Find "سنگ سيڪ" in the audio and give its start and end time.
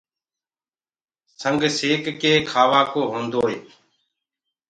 1.41-2.03